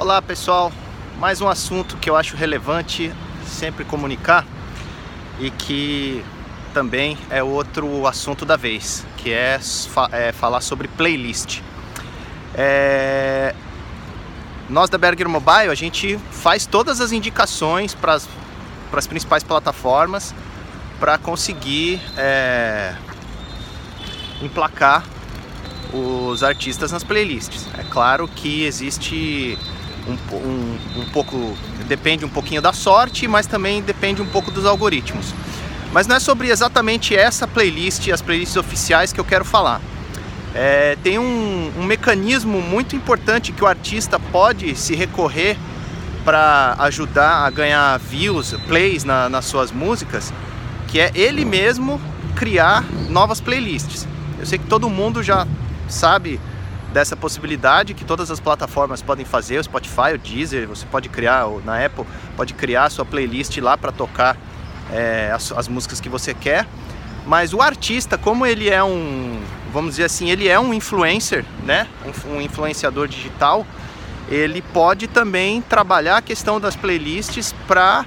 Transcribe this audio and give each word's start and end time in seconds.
Olá 0.00 0.22
pessoal, 0.22 0.72
mais 1.18 1.42
um 1.42 1.46
assunto 1.46 1.98
que 1.98 2.08
eu 2.08 2.16
acho 2.16 2.34
relevante 2.34 3.12
sempre 3.46 3.84
comunicar 3.84 4.46
e 5.38 5.50
que 5.50 6.24
também 6.72 7.18
é 7.28 7.42
outro 7.42 8.06
assunto 8.06 8.46
da 8.46 8.56
vez, 8.56 9.04
que 9.18 9.30
é, 9.30 9.60
é 10.12 10.32
falar 10.32 10.62
sobre 10.62 10.88
playlist. 10.88 11.60
É... 12.54 13.54
Nós 14.70 14.88
da 14.88 14.96
Berger 14.96 15.28
Mobile 15.28 15.68
a 15.68 15.74
gente 15.74 16.16
faz 16.30 16.64
todas 16.64 17.02
as 17.02 17.12
indicações 17.12 17.94
para 17.94 18.14
as 18.14 19.06
principais 19.06 19.44
plataformas 19.44 20.34
para 20.98 21.18
conseguir 21.18 22.00
é... 22.16 22.94
emplacar 24.40 25.04
os 25.92 26.42
artistas 26.42 26.90
nas 26.90 27.04
playlists. 27.04 27.68
É 27.78 27.82
claro 27.90 28.26
que 28.28 28.64
existe 28.64 29.58
um, 30.10 30.36
um, 30.36 31.00
um 31.00 31.04
pouco, 31.12 31.56
depende 31.86 32.24
um 32.24 32.28
pouquinho 32.28 32.60
da 32.60 32.72
sorte, 32.72 33.26
mas 33.28 33.46
também 33.46 33.82
depende 33.82 34.20
um 34.20 34.26
pouco 34.26 34.50
dos 34.50 34.66
algoritmos. 34.66 35.34
Mas 35.92 36.06
não 36.06 36.16
é 36.16 36.20
sobre 36.20 36.48
exatamente 36.48 37.16
essa 37.16 37.48
playlist, 37.48 38.08
as 38.10 38.22
playlists 38.22 38.56
oficiais 38.56 39.12
que 39.12 39.20
eu 39.20 39.24
quero 39.24 39.44
falar. 39.44 39.80
É, 40.54 40.96
tem 41.02 41.18
um, 41.18 41.72
um, 41.78 41.84
mecanismo 41.84 42.60
muito 42.60 42.96
importante 42.96 43.52
que 43.52 43.62
o 43.62 43.66
artista 43.66 44.18
pode 44.18 44.74
se 44.74 44.94
recorrer 44.94 45.56
para 46.24 46.74
ajudar 46.80 47.46
a 47.46 47.50
ganhar 47.50 47.98
views, 47.98 48.54
plays 48.66 49.04
na, 49.04 49.28
nas 49.28 49.44
suas 49.44 49.70
músicas, 49.70 50.32
que 50.88 51.00
é 51.00 51.10
ele 51.14 51.44
mesmo 51.44 52.00
criar 52.34 52.84
novas 53.08 53.40
playlists. 53.40 54.06
Eu 54.38 54.46
sei 54.46 54.58
que 54.58 54.66
todo 54.66 54.88
mundo 54.90 55.22
já 55.22 55.46
sabe 55.88 56.40
dessa 56.92 57.16
possibilidade 57.16 57.94
que 57.94 58.04
todas 58.04 58.30
as 58.30 58.40
plataformas 58.40 59.00
podem 59.00 59.24
fazer, 59.24 59.58
o 59.58 59.64
Spotify, 59.64 60.14
o 60.14 60.18
Deezer, 60.18 60.66
você 60.68 60.84
pode 60.86 61.08
criar, 61.08 61.46
na 61.64 61.84
Apple, 61.84 62.04
pode 62.36 62.54
criar 62.54 62.84
a 62.84 62.90
sua 62.90 63.04
playlist 63.04 63.56
lá 63.58 63.76
para 63.76 63.92
tocar 63.92 64.36
é, 64.92 65.30
as, 65.32 65.52
as, 65.52 65.68
músicas 65.68 66.00
que 66.00 66.08
você 66.08 66.34
quer. 66.34 66.66
Mas 67.26 67.54
o 67.54 67.60
artista, 67.60 68.18
como 68.18 68.44
ele 68.44 68.68
é 68.68 68.82
um, 68.82 69.40
vamos 69.72 69.92
dizer 69.92 70.04
assim, 70.04 70.30
ele 70.30 70.48
é 70.48 70.58
um 70.58 70.74
influencer, 70.74 71.44
né? 71.64 71.86
Um, 72.04 72.36
um 72.36 72.40
influenciador 72.40 73.06
digital, 73.06 73.66
ele 74.28 74.62
pode 74.62 75.06
também 75.06 75.60
trabalhar 75.60 76.16
a 76.16 76.22
questão 76.22 76.58
das 76.60 76.74
playlists 76.74 77.54
para 77.68 78.04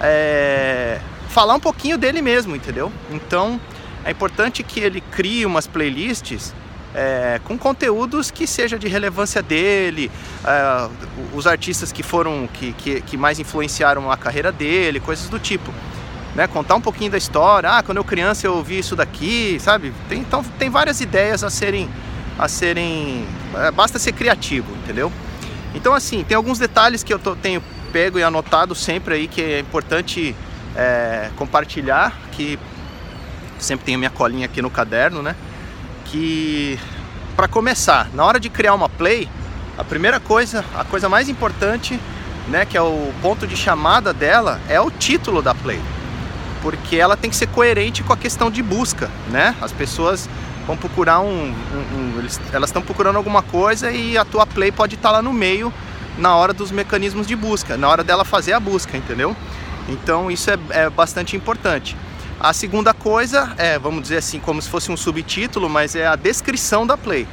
é, 0.00 1.00
falar 1.28 1.54
um 1.54 1.60
pouquinho 1.60 1.98
dele 1.98 2.22
mesmo, 2.22 2.54
entendeu? 2.56 2.90
Então 3.10 3.60
é 4.04 4.10
importante 4.10 4.62
que 4.62 4.80
ele 4.80 5.00
crie 5.00 5.44
umas 5.44 5.66
playlists 5.66 6.54
é, 6.94 7.40
com 7.44 7.56
conteúdos 7.56 8.30
que 8.30 8.46
seja 8.46 8.78
de 8.78 8.86
relevância 8.88 9.42
dele, 9.42 10.10
é, 10.44 10.88
os 11.34 11.46
artistas 11.46 11.90
que 11.90 12.02
foram 12.02 12.48
que, 12.52 12.72
que, 12.74 13.00
que, 13.00 13.16
mais 13.16 13.38
influenciaram 13.38 14.10
a 14.10 14.16
carreira 14.16 14.52
dele, 14.52 15.00
coisas 15.00 15.28
do 15.28 15.38
tipo. 15.38 15.72
Né? 16.34 16.46
Contar 16.46 16.74
um 16.74 16.80
pouquinho 16.80 17.10
da 17.10 17.18
história, 17.18 17.70
ah, 17.70 17.82
quando 17.82 17.98
eu 17.98 18.04
criança 18.04 18.46
eu 18.46 18.54
ouvi 18.54 18.78
isso 18.78 18.96
daqui, 18.96 19.58
sabe? 19.60 19.92
Tem, 20.08 20.20
então 20.20 20.42
tem 20.58 20.70
várias 20.70 21.00
ideias 21.00 21.42
a 21.44 21.50
serem. 21.50 21.88
a 22.38 22.48
serem. 22.48 23.26
É, 23.54 23.70
basta 23.70 23.98
ser 23.98 24.12
criativo, 24.12 24.72
entendeu? 24.82 25.12
Então 25.74 25.94
assim, 25.94 26.24
tem 26.24 26.36
alguns 26.36 26.58
detalhes 26.58 27.02
que 27.02 27.12
eu 27.12 27.18
tô, 27.18 27.34
tenho 27.34 27.62
pego 27.92 28.18
e 28.18 28.22
anotado 28.22 28.74
sempre 28.74 29.14
aí 29.14 29.28
que 29.28 29.42
é 29.42 29.58
importante 29.60 30.34
é, 30.74 31.30
compartilhar, 31.36 32.18
que 32.32 32.58
sempre 33.58 33.84
tenho 33.84 33.98
minha 33.98 34.10
colinha 34.10 34.46
aqui 34.46 34.60
no 34.62 34.70
caderno, 34.70 35.22
né? 35.22 35.36
Que 36.12 36.78
para 37.34 37.48
começar, 37.48 38.10
na 38.12 38.22
hora 38.22 38.38
de 38.38 38.50
criar 38.50 38.74
uma 38.74 38.88
play, 38.88 39.26
a 39.78 39.82
primeira 39.82 40.20
coisa, 40.20 40.62
a 40.76 40.84
coisa 40.84 41.08
mais 41.08 41.30
importante, 41.30 41.98
né, 42.48 42.66
que 42.66 42.76
é 42.76 42.82
o 42.82 43.12
ponto 43.22 43.46
de 43.46 43.56
chamada 43.56 44.12
dela, 44.12 44.60
é 44.68 44.78
o 44.78 44.90
título 44.90 45.40
da 45.40 45.54
play. 45.54 45.80
Porque 46.60 46.96
ela 46.96 47.16
tem 47.16 47.30
que 47.30 47.36
ser 47.36 47.48
coerente 47.48 48.02
com 48.02 48.12
a 48.12 48.16
questão 48.16 48.50
de 48.50 48.62
busca, 48.62 49.10
né? 49.30 49.56
As 49.60 49.72
pessoas 49.72 50.28
vão 50.64 50.76
procurar 50.76 51.20
um, 51.20 51.48
um, 51.48 51.96
um 51.96 52.18
eles, 52.18 52.40
elas 52.52 52.68
estão 52.68 52.82
procurando 52.82 53.16
alguma 53.16 53.42
coisa 53.42 53.90
e 53.90 54.16
a 54.16 54.24
tua 54.24 54.46
play 54.46 54.70
pode 54.70 54.94
estar 54.94 55.08
tá 55.08 55.16
lá 55.16 55.22
no 55.22 55.32
meio 55.32 55.72
na 56.16 56.36
hora 56.36 56.52
dos 56.52 56.70
mecanismos 56.70 57.26
de 57.26 57.34
busca, 57.34 57.76
na 57.76 57.88
hora 57.88 58.04
dela 58.04 58.24
fazer 58.24 58.52
a 58.52 58.60
busca, 58.60 58.96
entendeu? 58.96 59.34
Então 59.88 60.30
isso 60.30 60.50
é, 60.50 60.58
é 60.70 60.90
bastante 60.90 61.34
importante. 61.34 61.96
A 62.42 62.52
segunda 62.52 62.92
coisa 62.92 63.54
é, 63.56 63.78
vamos 63.78 64.02
dizer 64.02 64.16
assim, 64.16 64.40
como 64.40 64.60
se 64.60 64.68
fosse 64.68 64.90
um 64.90 64.96
subtítulo, 64.96 65.70
mas 65.70 65.94
é 65.94 66.08
a 66.08 66.16
descrição 66.16 66.84
da 66.84 66.98
play. 66.98 67.24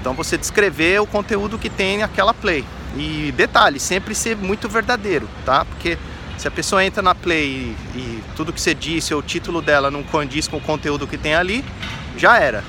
Então 0.00 0.14
você 0.14 0.38
descrever 0.38 1.00
o 1.00 1.06
conteúdo 1.08 1.58
que 1.58 1.68
tem 1.68 2.04
aquela 2.04 2.32
play. 2.32 2.64
E 2.96 3.34
detalhe, 3.36 3.80
sempre 3.80 4.14
ser 4.14 4.36
muito 4.36 4.68
verdadeiro, 4.68 5.28
tá? 5.44 5.64
Porque 5.64 5.98
se 6.38 6.46
a 6.46 6.52
pessoa 6.52 6.84
entra 6.84 7.02
na 7.02 7.16
play 7.16 7.74
e, 7.96 7.98
e 7.98 8.24
tudo 8.36 8.52
que 8.52 8.60
você 8.60 8.72
disse 8.72 9.12
ou 9.12 9.18
o 9.18 9.22
título 9.24 9.60
dela 9.60 9.90
não 9.90 10.04
condiz 10.04 10.46
com 10.46 10.58
o 10.58 10.60
conteúdo 10.60 11.04
que 11.04 11.18
tem 11.18 11.34
ali, 11.34 11.64
já 12.16 12.38
era. 12.38 12.62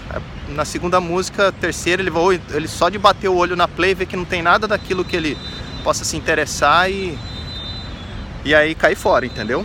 Na 0.49 0.65
segunda 0.65 0.99
música, 0.99 1.51
terceira, 1.51 2.01
ele, 2.01 2.09
vai, 2.09 2.41
ele 2.49 2.67
só 2.67 2.89
de 2.89 2.97
bater 2.97 3.27
o 3.27 3.35
olho 3.35 3.55
na 3.55 3.67
play 3.67 3.93
vê 3.93 4.07
que 4.07 4.17
não 4.17 4.25
tem 4.25 4.41
nada 4.41 4.67
daquilo 4.67 5.05
que 5.05 5.15
ele 5.15 5.37
possa 5.83 6.03
se 6.03 6.17
interessar 6.17 6.89
e, 6.89 7.15
e 8.43 8.55
aí 8.55 8.73
cair 8.73 8.95
fora, 8.95 9.23
entendeu? 9.23 9.63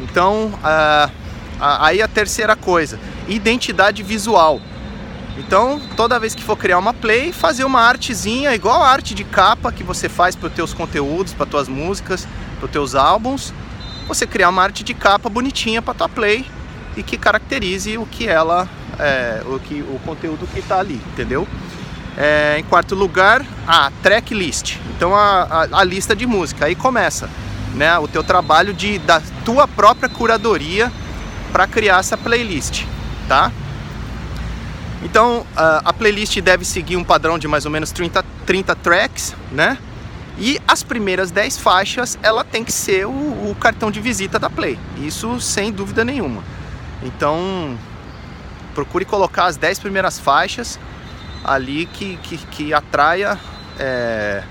Então, 0.00 0.46
uh, 0.64 1.19
Aí 1.60 2.00
a 2.00 2.08
terceira 2.08 2.56
coisa, 2.56 2.98
identidade 3.28 4.02
visual. 4.02 4.60
Então, 5.38 5.80
toda 5.96 6.18
vez 6.18 6.34
que 6.34 6.42
for 6.42 6.56
criar 6.56 6.78
uma 6.78 6.92
play, 6.92 7.32
fazer 7.32 7.64
uma 7.64 7.80
artezinha 7.80 8.54
igual 8.54 8.82
a 8.82 8.88
arte 8.88 9.14
de 9.14 9.24
capa 9.24 9.72
que 9.72 9.82
você 9.82 10.08
faz 10.08 10.34
para 10.34 10.48
os 10.48 10.52
teus 10.52 10.74
conteúdos, 10.74 11.32
para 11.32 11.46
tuas 11.46 11.68
músicas, 11.68 12.26
para 12.58 12.66
os 12.66 12.70
teus 12.70 12.94
álbuns, 12.94 13.52
você 14.06 14.26
criar 14.26 14.48
uma 14.48 14.62
arte 14.62 14.82
de 14.82 14.92
capa 14.92 15.28
bonitinha 15.28 15.80
para 15.80 15.94
tua 15.94 16.08
play 16.08 16.44
e 16.96 17.02
que 17.02 17.16
caracterize 17.16 17.96
o 17.96 18.04
que 18.04 18.28
ela, 18.28 18.68
é, 18.98 19.42
o 19.46 19.58
que 19.58 19.82
o 19.82 20.00
conteúdo 20.04 20.46
que 20.52 20.58
está 20.58 20.78
ali, 20.78 21.00
entendeu? 21.12 21.46
É, 22.16 22.56
em 22.58 22.64
quarto 22.64 22.94
lugar, 22.94 23.44
a 23.66 23.90
track 24.02 24.34
list. 24.34 24.76
Então 24.96 25.14
a, 25.14 25.42
a, 25.42 25.80
a, 25.80 25.84
lista 25.84 26.14
de 26.14 26.26
música. 26.26 26.66
Aí 26.66 26.74
começa, 26.74 27.30
né, 27.74 27.96
o 27.98 28.08
teu 28.08 28.24
trabalho 28.24 28.74
de 28.74 28.98
da 28.98 29.22
tua 29.44 29.68
própria 29.68 30.08
curadoria 30.08 30.92
para 31.52 31.66
criar 31.66 32.00
essa 32.00 32.16
playlist, 32.16 32.84
tá? 33.28 33.52
Então 35.02 35.46
a 35.56 35.92
playlist 35.92 36.38
deve 36.40 36.64
seguir 36.64 36.96
um 36.96 37.04
padrão 37.04 37.38
de 37.38 37.48
mais 37.48 37.64
ou 37.64 37.70
menos 37.70 37.90
30, 37.90 38.22
30 38.46 38.76
tracks, 38.76 39.34
né? 39.50 39.78
E 40.38 40.60
as 40.66 40.82
primeiras 40.82 41.30
10 41.30 41.58
faixas 41.58 42.18
ela 42.22 42.44
tem 42.44 42.64
que 42.64 42.72
ser 42.72 43.06
o, 43.06 43.10
o 43.10 43.56
cartão 43.58 43.90
de 43.90 44.00
visita 44.00 44.38
da 44.38 44.48
Play, 44.48 44.78
isso 44.98 45.40
sem 45.40 45.72
dúvida 45.72 46.04
nenhuma. 46.04 46.42
Então 47.02 47.76
procure 48.74 49.04
colocar 49.04 49.46
as 49.46 49.56
10 49.56 49.78
primeiras 49.78 50.18
faixas 50.18 50.78
ali 51.44 51.86
que, 51.86 52.16
que, 52.22 52.36
que 52.36 52.74
atraia 52.74 53.38
é, 53.78 54.42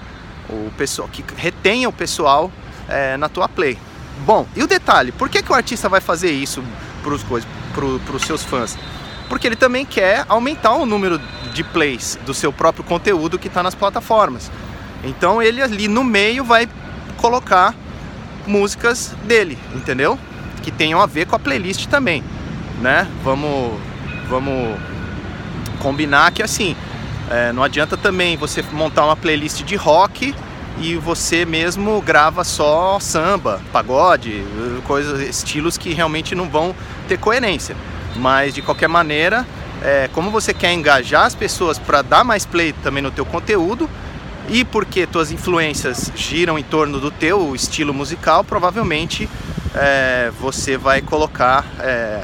o 0.50 0.72
pessoal, 0.78 1.08
que 1.08 1.24
retenha 1.38 1.88
o 1.88 1.94
pessoal 1.94 2.52
é, 2.88 3.16
na 3.18 3.30
tua 3.30 3.48
Play. 3.48 3.78
Bom, 4.26 4.46
e 4.56 4.64
o 4.64 4.68
detalhe, 4.68 5.12
por 5.12 5.30
que, 5.30 5.42
que 5.42 5.52
o 5.52 5.56
artista 5.56 5.88
vai 5.88 6.02
fazer 6.02 6.32
isso? 6.32 6.64
Para 7.74 8.16
os 8.16 8.22
seus 8.24 8.44
fãs? 8.44 8.78
Porque 9.28 9.48
ele 9.48 9.56
também 9.56 9.86
quer 9.86 10.26
aumentar 10.28 10.74
o 10.74 10.86
número 10.86 11.20
de 11.54 11.64
plays 11.64 12.18
do 12.26 12.34
seu 12.34 12.52
próprio 12.52 12.84
conteúdo 12.84 13.38
que 13.38 13.48
está 13.48 13.62
nas 13.62 13.76
plataformas. 13.76 14.52
Então 15.04 15.42
ele 15.42 15.62
ali 15.62 15.88
no 15.88 16.04
meio 16.04 16.44
vai 16.44 16.68
colocar 17.18 17.76
músicas 18.46 19.14
dele, 19.24 19.58
entendeu? 19.74 20.18
Que 20.64 20.72
tenham 20.72 21.00
a 21.00 21.06
ver 21.06 21.28
com 21.28 21.36
a 21.36 21.40
playlist 21.40 21.88
também, 21.88 22.24
né? 22.82 23.08
Vamos, 23.24 23.80
vamos 24.28 24.78
combinar 25.80 26.32
que 26.32 26.42
assim, 26.42 26.76
é, 27.30 27.54
não 27.54 27.64
adianta 27.64 27.96
também 27.96 28.36
você 28.36 28.64
montar 28.72 29.06
uma 29.06 29.16
playlist 29.16 29.64
de 29.64 29.76
rock 29.76 30.34
e 30.80 30.96
você 30.96 31.46
mesmo 31.46 32.02
grava 32.02 32.44
só 32.44 33.00
samba, 33.00 33.62
pagode, 33.72 34.44
coisas, 34.86 35.20
estilos 35.22 35.78
que 35.78 35.94
realmente 35.94 36.34
não 36.34 36.50
vão 36.50 36.76
ter 37.08 37.18
coerência. 37.18 37.76
Mas 38.16 38.54
de 38.54 38.62
qualquer 38.62 38.88
maneira, 38.88 39.46
é, 39.82 40.10
como 40.14 40.32
você 40.32 40.54
quer 40.54 40.74
engajar 40.74 41.26
as 41.26 41.36
pessoas 41.36 41.78
para 41.78 42.02
dar 42.02 42.24
mais 42.24 42.46
play 42.46 42.74
também 42.84 43.04
no 43.04 43.12
teu 43.12 43.26
conteúdo 43.26 43.90
e 44.50 44.64
porque 44.66 45.06
tuas 45.06 45.32
influências 45.32 46.12
giram 46.16 46.58
em 46.58 46.64
torno 46.64 47.00
do 47.00 47.12
teu 47.12 47.54
estilo 47.54 47.94
musical, 47.94 48.44
provavelmente 48.44 49.30
é, 49.76 50.32
você 50.40 50.78
vai 50.78 51.02
colocar 51.02 51.66
é, 51.80 52.24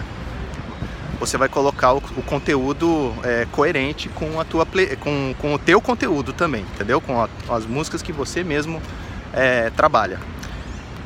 você 1.20 1.38
vai 1.38 1.50
colocar 1.50 1.94
o, 1.94 1.98
o 1.98 2.24
conteúdo 2.24 3.14
é, 3.24 3.48
coerente 3.52 4.10
com, 4.10 4.40
a 4.40 4.46
tua 4.46 4.66
play, 4.66 4.96
com, 4.96 5.34
com 5.40 5.54
o 5.54 5.60
teu 5.60 5.82
conteúdo 5.82 6.34
também, 6.34 6.62
entendeu? 6.74 7.00
Com 7.02 7.22
a, 7.22 7.30
as 7.50 7.66
músicas 7.66 8.02
que 8.02 8.12
você 8.12 8.44
mesmo 8.44 8.82
é, 9.34 9.70
trabalha. 9.72 10.20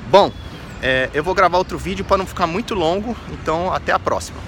Bom, 0.09 0.31
é, 0.81 1.09
eu 1.13 1.23
vou 1.23 1.33
gravar 1.33 1.57
outro 1.57 1.77
vídeo 1.77 2.05
para 2.05 2.17
não 2.17 2.25
ficar 2.25 2.47
muito 2.47 2.73
longo, 2.73 3.15
então 3.31 3.73
até 3.73 3.91
a 3.91 3.99
próxima. 3.99 4.39